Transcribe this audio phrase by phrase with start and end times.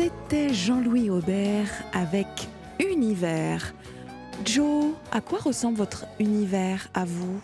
[0.00, 2.26] C'était Jean-Louis Aubert avec
[2.78, 3.74] Univers.
[4.46, 7.42] Joe, à quoi ressemble votre univers à vous?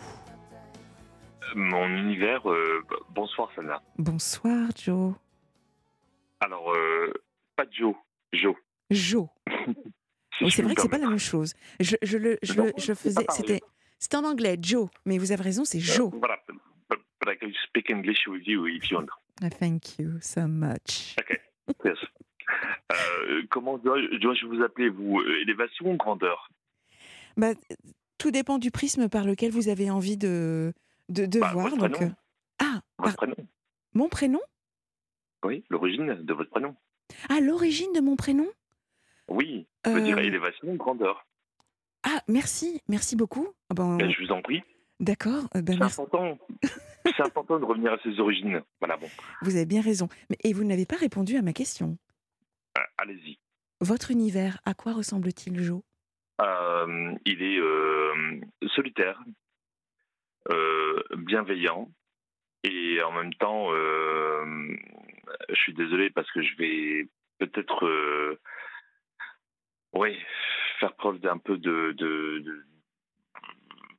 [1.54, 3.82] Mon univers, euh, bonsoir Sana.
[3.98, 5.12] Bonsoir Joe.
[6.40, 7.12] Alors, euh,
[7.56, 7.94] pas Joe,
[8.32, 8.56] Joe.
[8.90, 9.26] Joe.
[10.38, 11.52] si je c'est vrai que c'est pas la même chose.
[11.78, 13.60] Je, je le, je, Non, je faisais, c'était,
[13.98, 14.88] c'était en anglais, Joe.
[15.04, 16.10] Mais vous avez raison, c'est Joe.
[16.10, 16.38] Euh, voilà.
[16.88, 19.08] But, but I can speak English with you if you want.
[19.42, 21.16] Ah, Thank you so much.
[21.84, 21.98] Yes.
[22.92, 26.48] Euh, comment dois-je vous appeler, vous euh, Élévation ou grandeur?
[27.36, 27.52] Bah,
[28.18, 30.72] tout dépend du prisme par lequel vous avez envie de,
[31.08, 31.68] de, de Bah, voir.
[31.68, 32.10] votre Donc, prénom.
[32.12, 32.14] euh,
[32.60, 33.48] ah, Votre par- prénom
[33.94, 34.40] mon prénom?
[35.44, 36.76] Oui, l'origine de votre prénom.
[37.30, 38.46] Ah, l'origine de mon prénom?
[39.28, 41.26] Oui, je veux dire élévation ou grandeur.
[42.04, 43.48] Ah, merci, merci beaucoup.
[43.70, 44.62] Ah ben, Ben, je vous en prie.
[45.00, 46.00] D'accord, ben, C'est merci.
[46.00, 46.38] important.
[47.04, 48.62] C'est important de revenir à ses origines.
[48.80, 49.08] Voilà, bon.
[49.42, 50.08] vous avez bien raison.
[50.30, 51.96] Mais, et vous n'avez pas répondu à ma question.
[52.76, 53.38] Euh, Allez-y.
[53.80, 55.82] Votre univers, à quoi ressemble-t-il, Joe
[56.40, 58.40] Euh, il est euh,
[58.74, 59.20] solitaire,
[60.50, 61.90] euh, bienveillant
[62.64, 68.38] et en même temps, je suis désolé parce que je vais peut-être,
[69.92, 70.18] ouais,
[70.80, 72.64] faire preuve d'un peu de, de- de-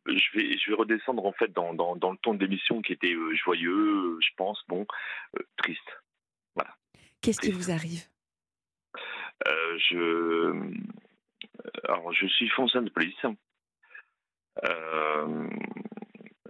[0.07, 2.93] je vais, je vais redescendre en fait dans, dans, dans le ton de l'émission qui
[2.93, 4.85] était joyeux, je pense, bon,
[5.37, 5.89] euh, triste.
[7.21, 8.03] Qu'est-ce qui vous arrive?
[9.45, 10.71] Je,
[11.87, 13.25] alors, je suis fonctionnaire de police.
[14.65, 15.47] Euh,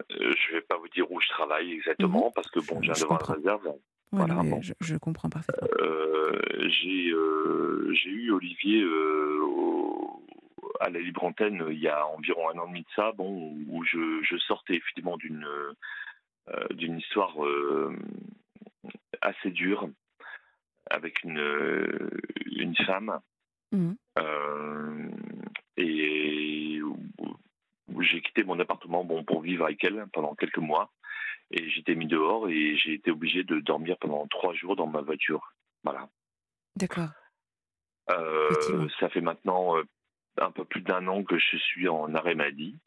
[0.10, 3.20] je vais pas vous dire où je travaille exactement parce que bon, j'ai un devoir
[3.20, 3.66] de réserve.
[3.68, 3.74] Ouais,
[4.14, 4.62] Voilà, bon.
[4.62, 5.68] je, je comprends parfaitement.
[5.82, 10.26] Euh, j'ai euh, j'ai eu Olivier euh, au-
[10.80, 13.58] à la libre antenne il y a environ un an et demi de ça, bon,
[13.68, 17.94] où je, je sortais effectivement d'une euh, d'une histoire euh,
[19.22, 19.90] assez dure
[20.90, 22.10] avec une euh,
[22.46, 23.20] une femme
[23.74, 23.98] Mhm.
[24.18, 25.10] euh,
[25.76, 26.80] et
[28.00, 30.94] j'ai quitté mon appartement bon pour vivre avec elle pendant quelques mois
[31.52, 35.02] et j'étais mis dehors et j'ai été obligé de dormir pendant trois jours dans ma
[35.02, 35.54] voiture.
[35.84, 36.08] Voilà.
[36.78, 37.10] D'accord.
[38.10, 39.76] Euh, ça fait maintenant
[40.38, 42.80] un peu plus d'un an que je suis en arrêt maladie.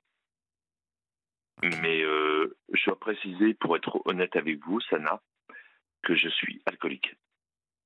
[1.62, 5.20] Mais euh, je dois préciser, pour être honnête avec vous, Sana,
[6.02, 7.14] que je suis alcoolique.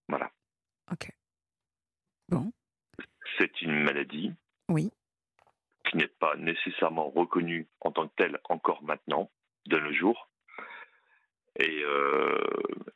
[0.08, 0.30] Voilà.
[0.92, 1.10] Ok.
[2.28, 2.52] Bon.
[3.38, 4.32] C'est une maladie
[4.68, 4.90] Oui.
[5.84, 9.30] qui n'est pas nécessairement reconnue en tant que telle encore maintenant,
[9.66, 10.28] de nos jours.
[11.58, 12.38] Et, euh,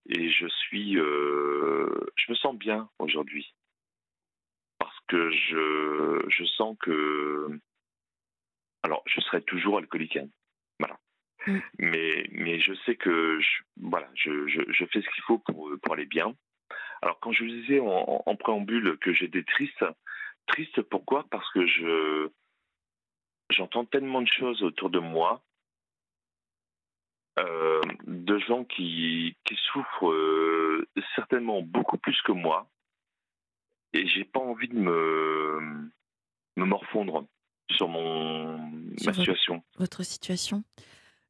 [0.06, 3.54] et je suis, euh, je me sens bien aujourd'hui
[4.78, 7.48] parce que je, je sens que,
[8.82, 10.28] alors, je serai toujours alcoolique, hein.
[10.78, 10.98] voilà.
[11.46, 11.58] Mm.
[11.78, 15.70] Mais, mais je sais que, je, voilà, je, je, je fais ce qu'il faut pour,
[15.82, 16.34] pour aller bien.
[17.02, 19.84] Alors, quand je vous disais en, préambule que j'étais triste,
[20.46, 21.24] triste pourquoi?
[21.30, 22.28] Parce que je,
[23.50, 25.42] j'entends tellement de choses autour de moi,
[27.38, 32.68] euh, de gens qui, qui souffrent euh, certainement beaucoup plus que moi,
[33.92, 35.90] et j'ai pas envie de me,
[36.56, 37.26] me morfondre
[37.70, 39.62] sur mon Sur ma votre- situation.
[39.78, 40.64] Votre situation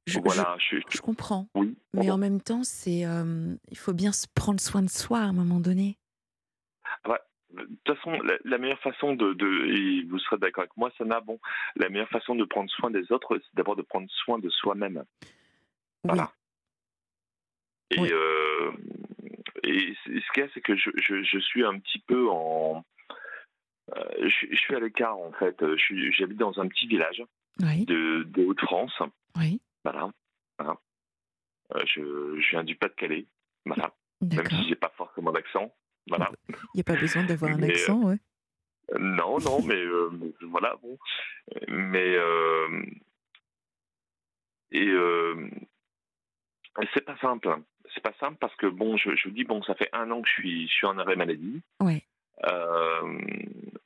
[0.08, 1.48] je, voilà, je, je- je comprends.
[1.54, 1.76] oui.
[1.94, 5.22] Mais en même temps, c'est, euh, il faut bien se prendre soin de soi à
[5.22, 5.96] un moment donné.
[7.50, 10.92] De toute façon, la, la meilleure façon de, de- et vous serez d'accord avec moi,
[10.98, 11.40] Sana, bon,
[11.76, 15.02] la meilleure façon de prendre soin des autres, c'est d'abord de prendre soin de soi-même.
[16.04, 16.30] Voilà.
[17.90, 18.10] Et, Oui.
[18.12, 18.70] euh,
[19.62, 22.84] et ce qu'il y a, c'est que je, suis un petit peu en.
[23.96, 25.56] euh, je, suis à l'écart, en fait.
[26.10, 27.22] J'habite dans un petit village
[27.62, 27.86] Oui.
[27.86, 28.92] de, des Hauts-de-France.
[29.38, 29.62] Oui.
[29.90, 30.10] Voilà.
[30.58, 30.78] Voilà.
[31.74, 33.26] Euh, je, je viens du Pas-de-Calais.
[33.64, 33.94] Voilà.
[34.20, 35.74] Même si j'ai pas forcément d'accent.
[36.08, 36.30] Voilà.
[36.48, 38.18] Il n'y a pas besoin d'avoir un accent, ouais.
[38.98, 40.10] Non, non, mais euh,
[40.42, 40.98] voilà, bon.
[41.68, 42.82] Mais euh,
[44.72, 45.48] et euh,
[46.94, 47.48] c'est pas simple.
[47.94, 50.20] C'est pas simple parce que bon, je, je vous dis bon, ça fait un an
[50.20, 51.62] que je suis, je suis en arrêt maladie.
[51.80, 52.02] Ouais.
[52.44, 53.18] Euh,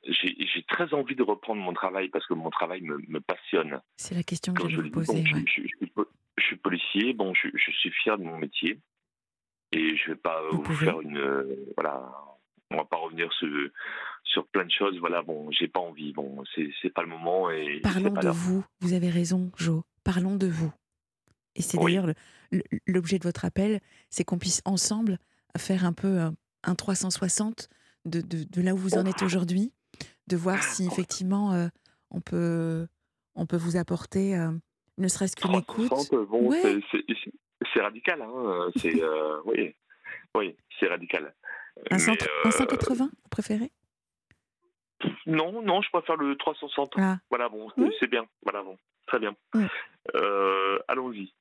[0.07, 3.79] j'ai très envie de reprendre mon travail parce que mon travail me, me passionne.
[3.97, 5.23] C'est la question que je vous dis, bon, poser.
[5.25, 5.45] je, ouais.
[5.47, 6.07] je- je suis po-
[6.37, 8.79] je suis policier, bon, je, suis fier de mon métier
[9.71, 10.85] et je vais pas Vous vous, pouvez.
[10.85, 12.01] faire une euh, voilà.
[12.71, 13.47] On va pas revenir sur,
[14.23, 14.97] sur plein de choses.
[14.99, 16.11] Voilà, bon, j'ai pas envie.
[16.11, 18.65] Bon, c'est pas le moment et Parlons pas de vous.
[18.81, 19.83] Vous avez raison, Jo.
[20.03, 20.71] Parlons de vous.
[21.55, 21.91] Et c'est Oui.
[21.91, 22.15] d'ailleurs le-
[22.51, 23.79] le- l'objet de votre appel,
[24.09, 25.19] c'est qu'on puisse ensemble
[25.55, 26.33] faire un peu un,
[26.63, 27.69] un 360
[28.05, 29.71] de, de, de là où vous en êtes aujourd'hui,
[30.27, 31.67] de voir si effectivement euh,
[32.11, 32.87] on peut
[33.35, 34.51] on peut vous apporter euh,
[34.97, 35.87] ne serait-ce qu'une écoute.
[35.87, 36.61] 360, bon, Ouais.
[36.61, 37.33] c'est- c'est- c'est-
[37.73, 38.21] c'est radical.
[38.21, 38.69] Hein.
[38.77, 39.75] C'est euh, oui,
[40.37, 41.33] oui, c'est radical.
[41.89, 42.13] Un, Mais, 100
[42.45, 43.71] un 180, vous préférez?
[45.25, 46.93] Non, non, je préfère le 360.
[46.97, 47.17] Ah.
[47.29, 48.25] Voilà, bon, c'est bien.
[48.43, 48.77] Voilà, bon,
[49.07, 49.35] très bien.
[50.87, 51.33] Allons-y.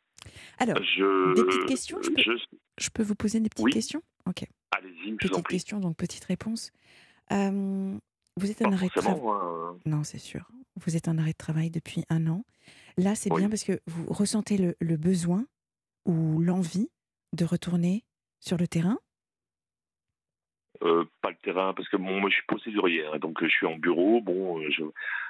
[0.59, 3.73] Alors, Je, des petites questions, je peux- je- je peux vous poser des petites Oui.
[3.73, 4.03] questions?
[4.27, 4.45] Ok.
[4.71, 6.71] Allez-y, Petite question, donc petite réponse.
[7.33, 7.97] Euh,
[8.37, 9.21] vous êtes en Pas arrêt de travail.
[9.87, 10.49] Non, c'est sûr.
[10.77, 12.45] Vous êtes en arrêt de travail depuis un an.
[12.97, 13.41] Là, c'est Oui.
[13.41, 15.47] bien parce que vous ressentez le, le besoin
[16.07, 16.91] ou l'envie
[17.33, 18.05] de retourner
[18.41, 18.99] sur le terrain?
[20.83, 23.53] Euh, pas le terrain parce que bon, moi je suis procédurier, hein, donc euh, je
[23.53, 24.21] suis en bureau.
[24.21, 24.83] Bon, euh, je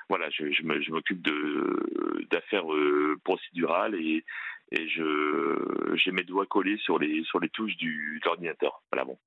[0.08, 4.24] voilà, je, m'occupe de d'affaires euh, procédurales et
[4.70, 8.82] et je j'ai mes doigts collés sur les sur les touches du de l'ordinateur.
[8.90, 9.18] Voilà bon.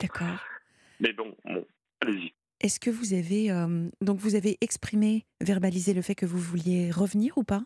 [0.00, 0.44] D'accord.
[0.98, 1.64] Mais bon, bon,
[2.00, 2.32] allez-y.
[2.60, 6.90] Est-ce que vous avez euh, donc vous avez exprimé, verbalisé le fait que vous vouliez
[6.90, 7.62] revenir ou pas?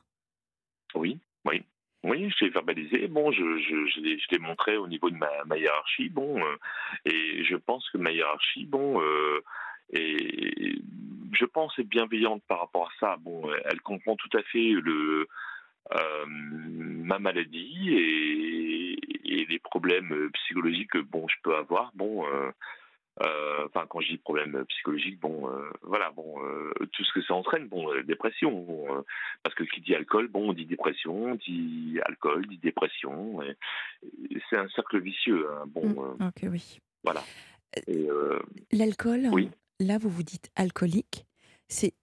[0.94, 1.62] Oui, oui.
[2.04, 3.06] Oui, je l'ai verbalisé.
[3.08, 3.42] Bon, je,
[4.00, 6.08] l'ai- montré au niveau de ma, hiérarchie.
[6.08, 6.56] Bon, euh,
[7.04, 9.40] et je pense que ma hiérarchie, bon, euh,
[9.92, 10.78] et
[11.32, 13.16] je pense est bienveillante par rapport à ça.
[13.20, 15.28] Bon, elle comprend tout à fait le
[15.94, 18.98] euh, ma maladie et,
[19.48, 21.92] les problèmes psychologiques que bon je peux avoir.
[21.94, 22.24] Bon.
[23.20, 27.22] Euh, enfin, quand je dis problème psychologique, bon, euh, voilà, bon, euh, tout ce que
[27.22, 29.04] ça entraîne, bon, dépression, bon,
[29.42, 33.40] parce que qui dit alcool, bon, on dit dépression, dit alcool, dit dépression,
[34.48, 35.88] c'est un cercle vicieux, hein, bon,
[36.18, 36.78] Mm, Ok, oui.
[37.04, 37.22] voilà.
[38.72, 39.50] L'alcool, Oui.
[39.80, 41.26] là, vous vous dites alcoolique.
[41.68, 41.94] C'est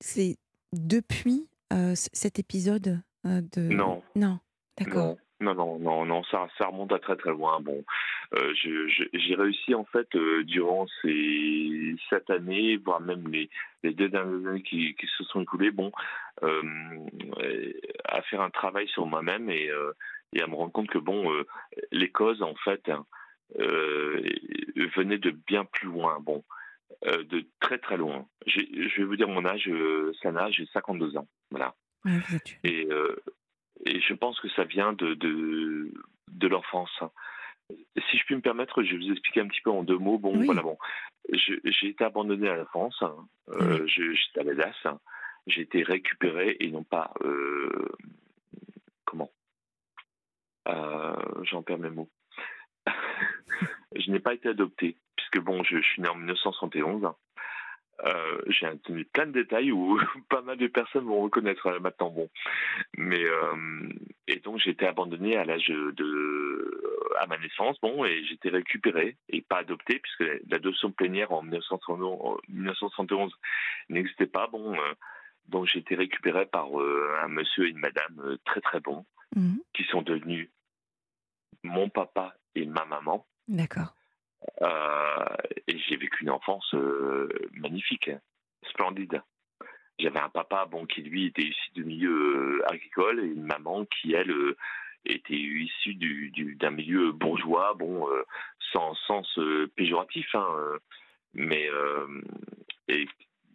[0.00, 0.36] c'est
[0.72, 3.62] depuis euh, cet épisode euh, de.
[3.68, 4.02] Non.
[4.16, 4.38] Non.
[4.78, 5.16] D'accord.
[5.40, 7.60] Non, non, non, non, ça, ça remonte à très très loin.
[7.60, 7.84] Bon,
[8.34, 13.50] euh, j'ai réussi en fait euh, durant ces cette année, voire même les,
[13.82, 15.90] les deux dernières années qui, qui se sont écoulées, bon,
[16.42, 16.62] euh,
[18.04, 19.70] à faire un travail sur moi-même et,
[20.32, 21.28] et à me rendre compte que bon,
[21.90, 23.04] les causes en fait hein,
[23.58, 26.18] venaient de bien plus loin.
[26.20, 26.44] Bon.
[27.04, 28.26] de très très loin.
[28.46, 29.68] Je vais vous dire mon âge,
[30.22, 31.26] Sana, j'ai 52 ans.
[31.50, 31.74] Voilà.
[32.04, 32.20] Ouais.
[32.64, 33.16] Et, euh,
[33.84, 35.92] et je pense que ça vient de, de,
[36.28, 37.00] de l'enfance.
[37.70, 40.18] Si je puis me permettre, je vais vous expliquer un petit peu en deux mots.
[40.18, 40.44] Bon, Oui.
[40.46, 40.76] voilà, bon.
[41.32, 43.00] J'ai été abandonné à l'enfance.
[43.02, 43.16] hein.
[43.48, 44.74] Euh, J'étais à l'EDAS.
[44.84, 45.00] hein.
[45.46, 47.12] J'ai été récupéré et non pas.
[47.22, 47.88] euh,
[49.04, 49.30] comment?
[50.68, 52.10] Euh, J'en perds mes mots.
[53.96, 57.08] je n'ai pas été adopté, puisque bon, je, je suis né en 1971.
[58.04, 58.76] Euh, j'ai un-
[59.12, 59.96] plein de détails où
[60.28, 62.10] pas mal de personnes vont reconnaître euh, maintenant.
[62.10, 62.28] Bon,
[62.98, 63.88] mais euh,
[64.26, 66.82] et donc j'ai été abandonné à l'âge de
[67.20, 67.80] à ma naissance.
[67.80, 73.32] Bon, et j'ai été récupéré et pas adopté puisque l'adoption plénière en 1971, en 1971
[73.90, 74.48] n'existait pas.
[74.48, 74.94] Bon, euh,
[75.48, 76.66] donc j'ai été récupéré par
[77.22, 79.04] un monsieur et une madame très très bons
[79.36, 79.58] Mhm.
[79.72, 80.48] qui sont devenus
[81.64, 83.26] mon papa et ma maman.
[83.48, 83.94] D'accord.
[84.62, 85.24] Euh,
[85.66, 88.20] et j'ai vécu une enfance euh, magnifique, hein,
[88.68, 89.22] splendide.
[89.98, 93.84] J'avais un papa bon qui lui était issu du milieu euh, agricole et une maman
[93.86, 94.34] qui elle
[95.06, 98.22] était issue du, du- d'un milieu bourgeois, bon euh,
[98.72, 99.38] sans sens
[99.76, 100.48] péjoratif, hein,
[101.34, 101.68] mais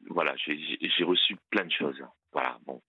[0.09, 2.01] voilà j'ai reçu plein de choses.
[2.31, 2.81] Voilà bon.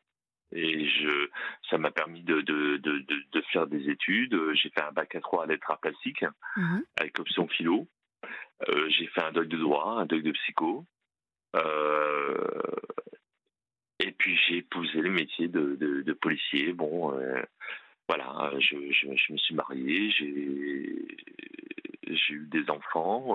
[0.52, 1.28] Et je,
[1.70, 2.98] ça m'a permis de, de, de,
[3.32, 4.36] de, faire des études.
[4.54, 6.24] J'ai fait un bac à 3 à lettres arts plastiques
[6.56, 6.84] Mhm.
[6.98, 7.86] avec option philo.
[8.68, 10.84] Euh, j'ai fait un doc de droit, un doc de psycho.
[11.56, 12.60] Euh,
[14.00, 16.72] et puis j'ai épousé le métier de, policier.
[16.72, 17.42] Bon, euh,
[18.08, 20.26] voilà, je, je, je me suis marié, j'ai
[22.34, 23.34] eu des enfants.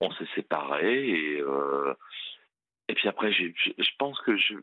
[0.00, 1.42] on s'est séparés et
[2.88, 4.54] et puis après je pense que je,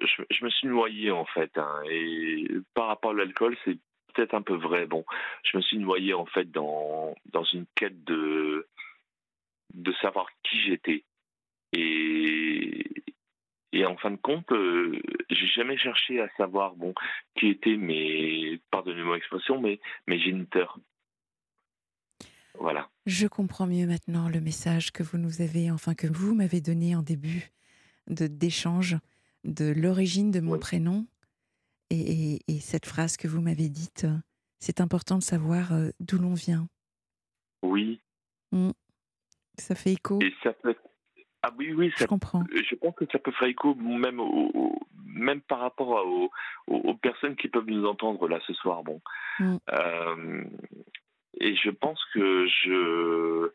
[0.00, 3.78] je me suis noyé en fait hein, et par rapport à l'alcool c'est
[4.14, 5.04] peut-être un peu vrai bon.
[5.44, 8.66] Je me suis noyé en fait dans dans une quête de
[9.74, 11.04] de savoir qui j'étais.
[11.72, 12.84] Et
[13.72, 16.94] et en fin de compte euh, j'ai jamais cherché à savoir bon
[17.36, 20.78] qui étaient mes pardonnez-moi l'expression mais mes géniteurs.
[22.60, 22.88] Voilà.
[23.06, 26.94] Je comprends mieux maintenant le message que vous nous avez, enfin que vous m'avez donné
[26.94, 27.50] en début
[28.06, 28.96] de d'échange,
[29.44, 30.58] de l'origine de mon Oui.
[30.60, 31.06] prénom
[31.90, 34.04] et, et- et cette phrase que vous m'avez dite.
[34.04, 34.16] euh,
[34.60, 36.66] C'est important de savoir euh, d'où l'on vient.
[37.62, 38.00] oui
[39.58, 40.18] Ça fait écho?
[40.22, 40.74] et ça peut
[41.42, 42.42] ah oui oui Je comprends.
[42.50, 46.30] je pense que ça peut faire écho même au- au- même par rapport aux,
[46.66, 49.00] aux- aux personnes qui peuvent nous entendre là ce soir bon
[49.40, 49.56] Mm.
[49.70, 50.44] Euh,
[51.40, 53.50] et je pense que je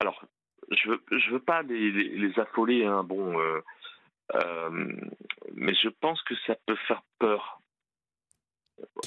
[0.00, 0.24] alors
[0.70, 3.60] je je veux pas les, les, les affoler hein, bon euh, euh,
[5.52, 7.60] mais je pense que ça peut faire peur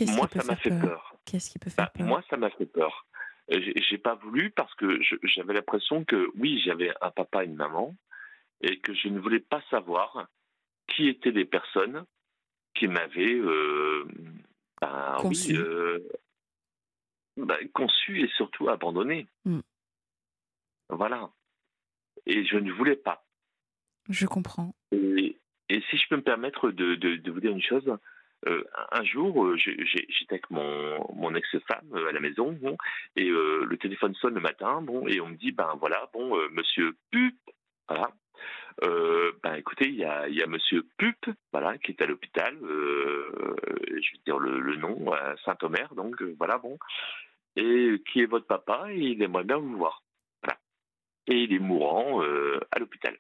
[0.07, 2.65] moi ça m'a fait peur, Qu'est-ce qui peut Bah, faire peur moi ça m'a fait
[2.65, 3.07] peur
[3.49, 7.95] j'ai pas voulu parce que j'avais l'impression que oui, j'avais un papa et une maman
[8.61, 10.27] et que je ne voulais pas savoir
[10.87, 12.05] qui étaient les personnes
[12.73, 14.07] qui m'avaient euh,
[15.19, 15.57] conçu.
[15.57, 15.99] Euh,
[17.35, 19.27] ben, conçu et surtout abandonné.
[19.45, 19.59] Mm.
[20.89, 21.29] Voilà.
[22.25, 23.22] Et je ne voulais pas.
[24.09, 24.73] Je comprends.
[24.91, 25.37] Et,
[25.89, 27.97] si je peux me permettre de, vous dire une chose,
[28.47, 32.77] euh, un jour, euh, j'étais avec mon, ex-femme euh, à la maison, bon,
[33.15, 36.95] et le téléphone sonne le matin, bon, et on me dit, ben voilà, bon, monsieur
[37.11, 37.35] Pup,
[37.87, 38.09] voilà,
[39.43, 43.95] ben écoutez, il y a, y a Monsieur Pup, voilà, qui est à l'hôpital, je
[43.95, 45.11] vais dire le, nom,
[45.45, 46.77] Saint-Omer, donc voilà, bon,
[47.55, 50.03] et qui est votre papa, et il aimerait bien vous voir,
[50.43, 50.59] voilà,
[51.27, 53.17] et il est mourant à l'hôpital.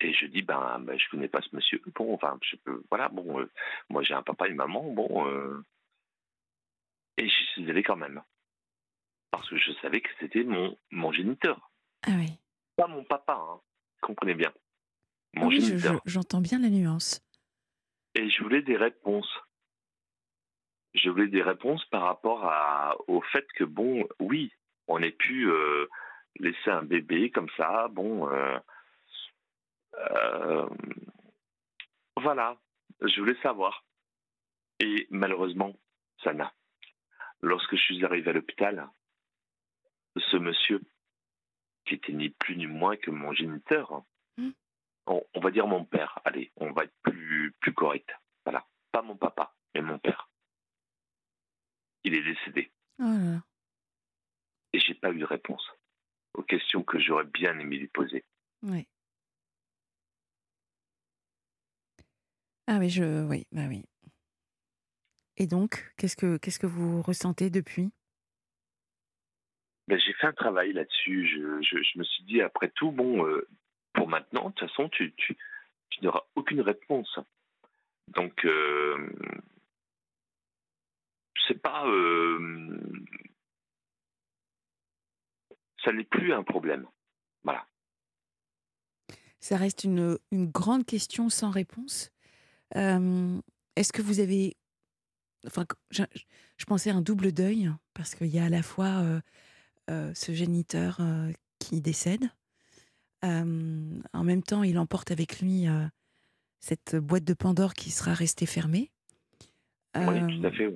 [0.00, 1.82] Et je dis, ben, ben je connais pas ce monsieur.
[1.94, 3.50] Bon, enfin, je peux, voilà, bon, euh,
[3.88, 5.26] moi j'ai un papa et une maman, bon.
[5.26, 5.64] Euh,
[7.16, 8.22] et je suis allé quand même.
[9.32, 11.70] Parce que je savais que c'était mon, mon géniteur.
[12.06, 12.38] Ah oui.
[12.76, 13.60] Pas mon papa, hein,
[14.00, 14.52] comprenez bien.
[15.34, 16.00] Mon oui, géniteur.
[16.04, 17.20] J'entends bien la nuance.
[18.14, 19.32] Et je voulais des réponses.
[20.94, 24.52] Je voulais des réponses par rapport à, au fait que, bon, oui,
[24.86, 25.86] on ait pu euh,
[26.38, 28.28] laisser un bébé comme ça, bon.
[29.98, 30.68] Euh,
[32.16, 32.56] voilà,
[33.00, 33.84] je voulais savoir.
[34.80, 35.78] Et malheureusement,
[36.22, 36.52] ça n'a.
[37.40, 38.88] Lorsque je suis arrivé à l'hôpital,
[40.16, 40.80] ce monsieur,
[41.84, 44.02] qui était ni plus ni moins que mon géniteur,
[44.36, 44.50] hmm.
[45.06, 48.10] on, va dire mon père, allez, on va être plus, plus correct.
[48.44, 50.28] Voilà, pas mon papa, mais mon père.
[52.04, 52.72] Il est décédé.
[53.00, 53.38] Oh
[54.72, 55.66] Et j'ai pas eu de réponse
[56.34, 58.24] aux questions que j'aurais bien aimé lui poser.
[58.62, 58.86] Oui.
[62.70, 63.82] Ah oui, je, oui, bah oui.
[65.38, 67.90] Et donc, qu'est-ce que, qu'est-ce que vous ressentez depuis?
[69.86, 71.26] Ben, J'ai fait un travail là-dessus.
[71.26, 73.48] Je, je, me suis dit, après tout, bon, euh,
[73.94, 75.34] pour maintenant, de toute façon, tu, tu,
[75.88, 77.18] tu n'auras aucune réponse.
[78.08, 79.14] Donc, euh,
[81.46, 81.86] c'est pas.
[81.86, 82.78] Euh,
[85.82, 86.86] ça n'est plus un problème.
[87.44, 87.66] Voilà.
[89.40, 92.12] Ça reste une, une grande question sans réponse?
[92.74, 94.56] Est-ce que vous avez.
[95.46, 96.02] Enfin, je,
[96.66, 99.02] pensais à un double deuil, parce qu'il y a à la fois
[99.88, 101.00] ce géniteur
[101.58, 102.28] qui décède.
[103.22, 105.66] en même temps, il emporte avec lui
[106.60, 108.90] cette boîte de Pandore qui sera restée fermée.
[109.96, 110.74] oui, tout à fait.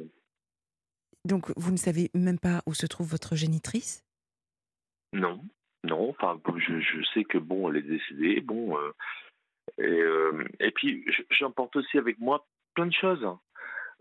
[1.25, 4.05] Donc, vous ne savez même pas où se trouve votre génitrice?
[5.13, 5.45] Non,
[5.85, 6.11] non.
[6.11, 8.41] Enfin, je, je, sais que bon, elle est décédée.
[8.41, 8.77] Bon,
[9.79, 13.27] et, euh, et puis, j'emporte aussi avec moi plein de choses.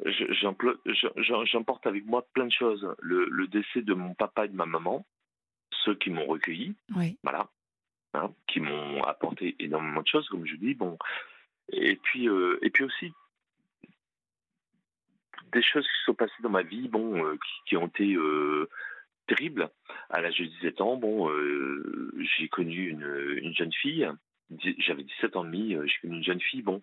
[0.03, 2.95] J'emporte avec moi plein de choses.
[3.01, 5.05] Le, décès de mon papa et de ma maman,
[5.85, 6.75] ceux qui m'ont recueilli,
[7.23, 7.49] voilà,
[8.13, 10.73] hein, qui m'ont apporté énormément de choses, comme je dis.
[10.73, 10.97] Bon,
[11.71, 13.13] et puis, euh, et puis aussi
[15.51, 17.37] des choses qui sont passées dans ma vie, bon, euh,
[17.67, 18.17] qui, ont été
[19.27, 19.69] terribles.
[20.09, 21.29] À l'âge de 17 ans, bon,
[22.37, 24.09] j'ai connu une, une, jeune fille
[24.79, 26.81] j'avais 17 ans et demi, euh, j'ai connu une jeune fille, bon,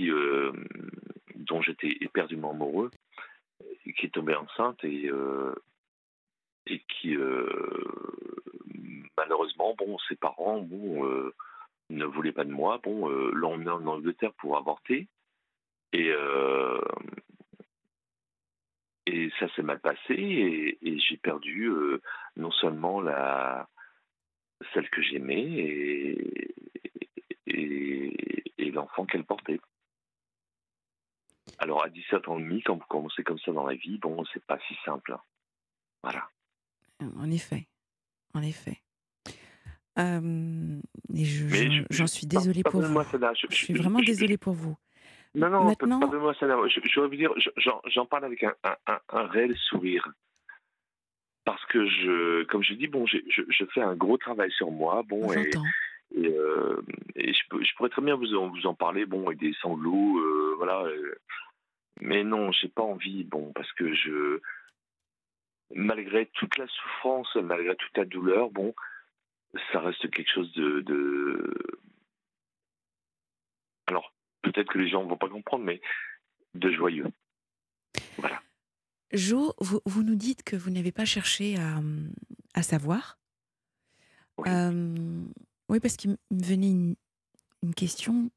[0.00, 0.52] euh,
[1.34, 2.90] dont j'étais éperdument amoureux,
[3.96, 5.54] qui est tombée enceinte et, euh,
[6.66, 7.16] qui,
[9.16, 11.04] malheureusement, bon, ses parents, bon,
[11.90, 15.08] ne voulaient pas de moi, bon, l'ont emmené en Angleterre pour avorter.
[15.92, 16.12] Et,
[19.38, 21.70] ça s'est mal passé et j'ai perdu
[22.36, 23.68] non seulement la,
[24.72, 26.54] celle que j'aimais et,
[27.46, 29.60] et, l'enfant qu'elle portait.
[31.58, 34.24] Alors à 17 ans et demi, quand vous commencez comme ça dans la vie, bon,
[34.32, 35.16] c'est pas si simple.
[36.02, 36.26] Voilà.
[37.00, 37.68] En effet,
[38.34, 38.82] en effet.
[39.98, 40.80] Euh,
[41.14, 41.24] et
[41.90, 43.02] j'en suis désolée pour vous.
[43.50, 44.76] je, suis vraiment désolée pour vous.
[45.34, 46.00] Non, non, Maintenant...
[46.00, 46.46] pardonnez-moi ça.
[46.68, 47.32] Je, je veux dire,
[47.86, 50.10] j'en parle avec un, un, un, réel sourire.
[51.44, 55.02] Parce que, je, comme je dis, bon, je, je, fais un gros travail sur moi.
[55.08, 55.50] Bon, et,
[56.14, 56.80] et, euh,
[57.16, 60.18] et je, je, pourrais très bien vous en, vous en parler, bon, avec des sanglots,
[60.18, 60.82] euh, voilà.
[60.84, 61.14] Euh,
[62.00, 64.40] mais non, j'ai pas envie, bon, parce que je,
[65.74, 68.74] malgré toute la souffrance, malgré toute la douleur, bon,
[69.72, 71.54] ça reste quelque chose de, de...
[73.86, 75.80] alors peut-être que les gens vont pas comprendre, mais
[76.54, 77.06] de joyeux.
[78.18, 78.40] Voilà.
[79.12, 81.80] Jo, vous, vous nous dites que vous n'avez pas cherché à,
[82.54, 83.18] à savoir.
[84.38, 84.48] Oui.
[85.72, 86.96] Oui, parce qu'il me venait une,
[87.74, 88.30] question.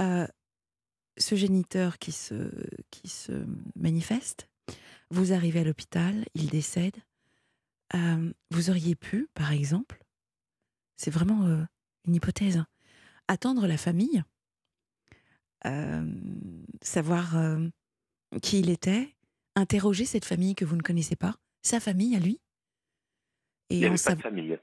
[0.00, 0.28] Euh,
[1.18, 2.52] ce géniteur qui se,
[2.92, 3.32] qui se
[3.74, 4.48] manifeste,
[5.10, 6.96] vous arrivez à l'hôpital, il décède.
[7.96, 10.04] Euh, vous auriez pu, par exemple,
[10.96, 11.64] c'est vraiment euh,
[12.06, 12.68] une hypothèse, hein,
[13.26, 14.22] attendre la famille,
[15.64, 16.08] euh,
[16.80, 17.66] savoir euh,
[18.40, 19.15] qui il était,
[19.56, 22.40] interroger cette famille que vous ne connaissez pas, sa famille à lui?
[23.70, 24.58] Il Et n'y en avait pas sav- de famille.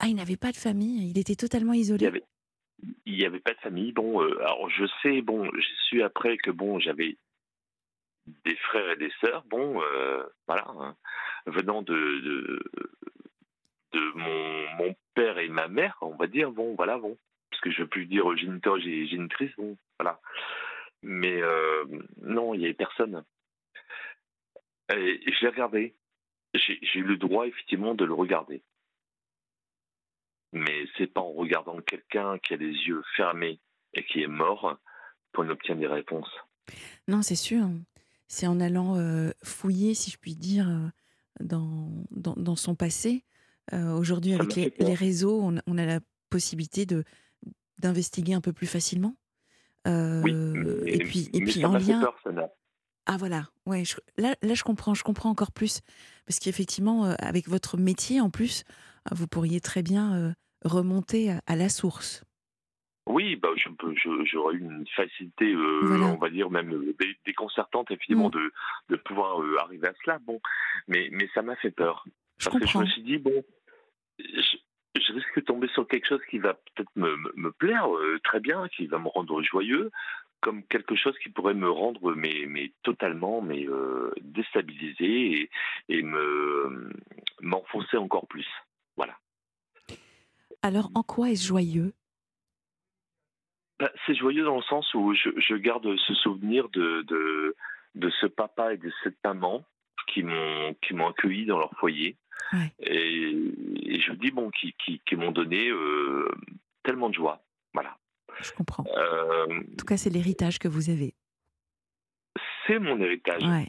[0.00, 2.06] Ah, il n'avait pas de famille, il était totalement Il isolé?
[2.06, 2.24] avait,
[3.06, 3.92] il y avait pas de famille.
[3.92, 7.16] Bon, euh, alors je sais, bon, j'ai su après que bon, j'avais
[8.44, 9.44] des frères et des sœurs.
[9.46, 10.96] Bon, euh, voilà, hein,
[11.46, 12.62] venant de, de
[13.92, 16.50] de mon, mon père et ma mère, on va dire.
[16.50, 17.16] Bon, voilà, bon,
[17.50, 19.52] parce que je veux plus dire géniteur et génitrice.
[19.56, 20.20] Bon, voilà.
[21.02, 21.84] Mais euh,
[22.22, 23.22] non, il y avait personne.
[24.96, 25.94] Et je l'ai regardé.
[26.54, 28.62] J'ai eu le droit effectivement de le regarder.
[30.52, 33.58] Mais c'est pas en regardant quelqu'un qui a les yeux fermés
[33.94, 34.78] et qui est mort
[35.34, 36.30] qu'on obtient des réponses.
[37.08, 37.68] Non, c'est sûr.
[38.28, 40.88] C'est en allant euh, fouiller, si je puis dire, euh,
[41.40, 43.24] dans, dans, dans son passé.
[43.72, 47.04] Euh, Aujourd'hui, avec les, réseaux, on, on a la possibilité de
[47.78, 49.16] d'investiguer un peu plus facilement.
[49.88, 52.00] Euh, Oui, mais, et puis, et puis en lien.
[52.00, 52.30] peur, ça
[53.12, 53.84] Ah voilà, ouais.
[53.84, 55.80] je- là, là, je comprends, je comprends encore plus
[56.26, 58.64] parce qu'effectivement, euh, avec votre métier en plus,
[59.10, 60.32] euh, vous pourriez très bien euh,
[60.64, 62.24] remonter à, à la source.
[63.06, 66.06] Oui, bah, je peux- je- j'aurais eu une facilité, euh, Voilà.
[66.06, 68.32] on va dire même dé- déconcertante, effectivement, Mm.
[68.32, 68.52] de,
[68.90, 70.18] de pouvoir arriver à cela.
[70.20, 70.40] Bon,
[70.88, 72.06] mais, mais ça m'a fait peur.
[72.38, 73.44] Je Parce que je me suis dit, bon,
[74.20, 74.56] je,
[74.96, 78.18] je risque de tomber sur quelque chose qui va peut-être me, me- me plaire euh,
[78.24, 79.90] très bien, qui va me rendre joyeux,
[80.42, 85.50] comme quelque chose qui pourrait me rendre mais, mais totalement mais euh, déstabilisé et,
[85.88, 86.90] et me
[87.40, 88.46] m'enfoncer encore plus.
[88.96, 89.16] Voilà.
[90.60, 91.92] Alors, en quoi est-ce joyeux?
[93.78, 97.56] Bah, C'est joyeux dans le sens où je, je garde ce souvenir de, de,
[97.94, 99.64] de ce papa et de cette maman
[100.08, 102.16] qui m'ont qui m'ont accueilli dans leur foyer
[102.52, 102.70] Ouais.
[102.80, 103.34] et,
[103.86, 106.28] et je dis bon qui, qui, qui m'ont donné euh,
[106.82, 107.40] tellement de joie.
[107.72, 107.96] Voilà.
[108.40, 108.84] Je comprends.
[108.96, 111.14] Euh, En tout cas, c'est l'héritage que vous avez.
[112.66, 113.42] c'est mon héritage.
[113.44, 113.68] Ouais,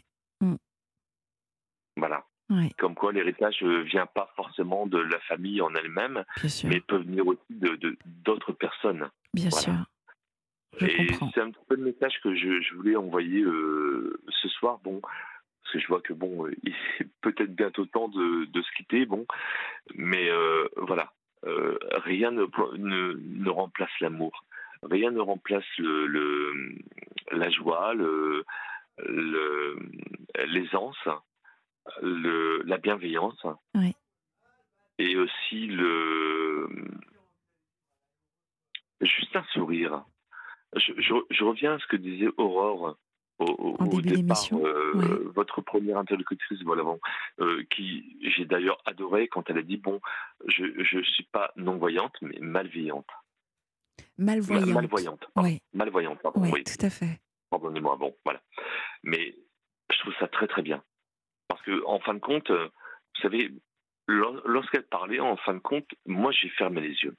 [1.98, 2.26] Voilà.
[2.50, 6.24] ouais, Comme quoi l'héritage ne vient pas forcément de la famille en elle-même,
[6.66, 9.10] mais peut venir aussi de d'autres personnes.
[9.34, 9.64] bien voilà.
[9.64, 9.74] sûr.
[10.80, 14.50] Je et c'est un petit peu le message que je, je voulais envoyer euh, ce
[14.50, 14.80] soir.
[14.84, 18.62] Bon, parce que je vois que bon, euh, il est peut-être bientôt temps de, de
[18.64, 19.06] se quitter.
[19.06, 19.26] Bon,
[19.96, 21.14] mais euh, voilà,
[21.46, 22.46] Euh, rien ne,
[22.78, 24.46] ne, ne remplace l'amour.
[24.90, 26.76] Rien ne remplace le, le-
[27.32, 28.46] la joie, le,
[29.06, 29.78] le-
[30.46, 30.98] l'aisance,
[32.02, 33.46] le, la bienveillance,
[35.00, 36.70] et aussi le
[39.02, 40.04] juste un sourire.
[40.76, 42.98] Je, je- je reviens à ce que disait Aurore
[43.40, 47.00] au, départ, euh, votre première interlocutrice, voilà, bon,
[47.40, 50.00] euh, qui j'ai d'ailleurs adoré quand elle a dit bon,
[50.48, 53.23] je je suis pas non voyante mais malveillante, Ma-
[54.18, 54.70] Malvoyante.
[54.74, 55.50] malvoyante, pardon.
[55.50, 57.20] Ouais, malvoyante, pardon, oui, tout à fait.
[57.50, 58.42] pardonnez-moi, bon, voilà.
[59.04, 59.36] Mais
[59.92, 60.84] je trouve ça très très bien
[61.48, 62.66] parce que en fin de compte, euh,
[63.16, 63.52] vous savez,
[64.08, 67.16] lors- lorsqu'elle parlait, en fin de compte, moi j'ai fermé les yeux.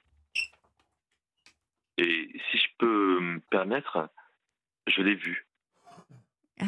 [1.97, 4.09] Et si je peux me permettre,
[4.87, 5.47] je l'ai vu.
[6.59, 6.65] Ah,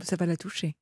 [0.00, 0.74] ça va la toucher.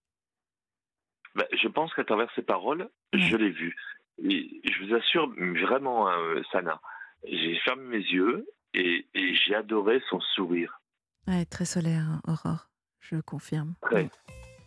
[1.35, 3.21] Ben, je pense qu'à travers ces paroles, Ouais.
[3.21, 3.77] je l'ai vu.
[4.23, 5.29] Et je vous assure,
[5.67, 6.81] vraiment, hein, Sana,
[7.27, 10.81] j'ai fermé mes yeux et, et j'ai adoré son sourire.
[11.27, 12.69] Ouais, très solaire, hein, Aurore.
[13.01, 13.75] Je confirme.
[13.83, 14.09] Très,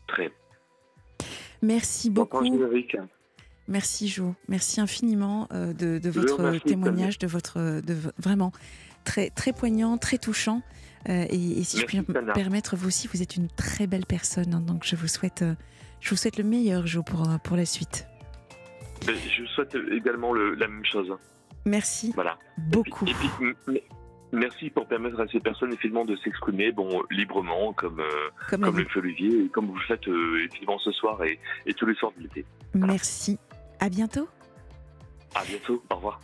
[0.07, 0.31] très.
[1.61, 2.43] Merci beaucoup.
[2.43, 2.97] générique.
[3.67, 8.53] Merci Jo, merci infiniment euh, de, votre remercie, témoignage, de votre, de vraiment
[9.03, 10.61] très très poignant, très touchant.
[11.09, 14.05] Euh, et, et si je puis me permettre, vous aussi, vous êtes une très belle
[14.05, 14.53] personne.
[14.53, 15.53] hein, donc je vous souhaite, euh,
[15.99, 18.07] je vous souhaite le meilleur Jo pour pour la suite.
[19.01, 21.11] Je vous souhaite également le- la même chose.
[21.67, 22.37] Merci Voilà.
[22.57, 23.05] beaucoup.
[23.05, 23.29] Et puis,
[24.31, 28.77] merci pour permettre à ces personnes effectivement de s'exprimer bon, librement, comme, euh, Comme comme
[28.77, 31.95] le Olivier, et comme vous le faites euh, effectivement ce soir et, et tous les
[31.95, 32.45] soirs de l'été.
[32.73, 33.37] Merci.
[33.79, 34.27] À bientôt.
[35.35, 35.83] À bientôt.
[35.91, 36.19] Au revoir.